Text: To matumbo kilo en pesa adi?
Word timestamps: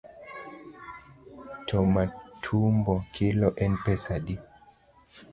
To 1.71 1.77
matumbo 1.97 2.95
kilo 3.19 3.49
en 3.65 3.73
pesa 3.83 4.17
adi? 4.23 4.35